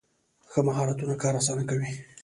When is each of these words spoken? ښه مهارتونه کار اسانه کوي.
ښه 0.51 0.59
مهارتونه 0.67 1.13
کار 1.23 1.33
اسانه 1.41 1.63
کوي. 1.69 1.89